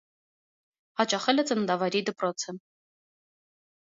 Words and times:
Հաճախել 1.01 1.43
է 1.43 1.45
ծննդավայրի 1.51 2.01
դպրոցը։ 2.09 2.57